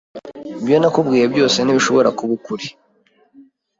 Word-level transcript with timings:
Ibyo 0.61 0.77
nakubwiye 0.79 1.25
byose 1.33 1.57
ntibishobora 1.61 2.09
kuba 2.17 2.31
ukuri. 2.37 2.67